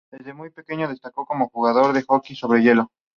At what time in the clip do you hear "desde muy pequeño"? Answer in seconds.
0.11-0.87